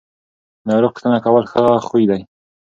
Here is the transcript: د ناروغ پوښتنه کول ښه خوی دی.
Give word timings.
د 0.63 0.63
ناروغ 0.69 0.91
پوښتنه 0.95 1.17
کول 1.25 1.43
ښه 1.51 1.61
خوی 1.87 2.03
دی. 2.11 2.21